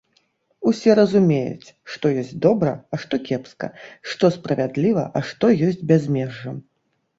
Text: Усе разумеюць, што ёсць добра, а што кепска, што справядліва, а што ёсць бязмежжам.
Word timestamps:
Усе 0.69 0.91
разумеюць, 0.99 1.73
што 1.95 2.05
ёсць 2.21 2.31
добра, 2.47 2.73
а 2.97 3.01
што 3.05 3.21
кепска, 3.29 3.71
што 4.15 4.33
справядліва, 4.39 5.07
а 5.21 5.27
што 5.31 5.55
ёсць 5.71 5.81
бязмежжам. 5.95 6.61